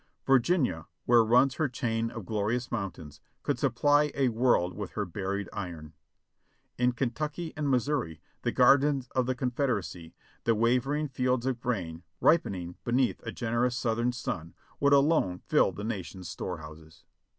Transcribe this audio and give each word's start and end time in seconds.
Virginia, 0.25 0.87
where 1.05 1.23
runs 1.23 1.57
her 1.57 1.69
chain 1.69 2.09
of 2.09 2.25
glorious 2.25 2.71
mountains, 2.71 3.21
could 3.43 3.59
supply 3.59 4.11
a 4.15 4.29
world 4.29 4.73
with 4.73 4.93
her 4.93 5.05
buried 5.05 5.47
iron. 5.53 5.93
In 6.79 6.93
Kentucky 6.93 7.53
and 7.55 7.69
Missouri, 7.69 8.19
the 8.41 8.51
gardens 8.51 9.09
of 9.09 9.27
the 9.27 9.35
Confederacy, 9.35 10.15
the 10.43 10.55
waving 10.55 11.09
fields 11.09 11.45
of 11.45 11.59
grain, 11.61 12.01
ripening 12.19 12.77
beneath 12.83 13.21
a 13.21 13.31
generous 13.31 13.75
southern 13.77 14.11
sun, 14.11 14.55
would 14.79 14.91
alone 14.91 15.37
fill 15.37 15.71
the 15.71 15.83
nation's 15.83 16.27
storehouses. 16.27 17.03